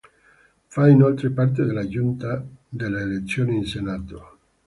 [0.65, 4.37] Fa inoltre parte della Giunta delle elezioni in Senato.